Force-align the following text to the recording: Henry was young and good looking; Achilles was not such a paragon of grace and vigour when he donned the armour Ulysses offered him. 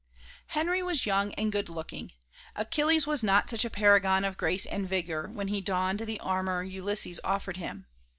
Henry 0.47 0.81
was 0.81 1.05
young 1.05 1.31
and 1.35 1.51
good 1.51 1.69
looking; 1.69 2.13
Achilles 2.55 3.05
was 3.05 3.21
not 3.21 3.47
such 3.47 3.63
a 3.63 3.69
paragon 3.69 4.25
of 4.25 4.35
grace 4.35 4.65
and 4.65 4.89
vigour 4.89 5.27
when 5.29 5.49
he 5.49 5.61
donned 5.61 5.99
the 5.99 6.19
armour 6.21 6.63
Ulysses 6.63 7.19
offered 7.23 7.57
him. 7.57 7.85